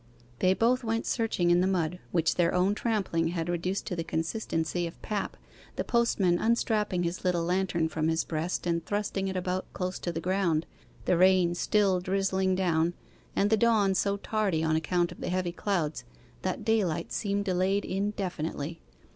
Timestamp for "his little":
7.03-7.43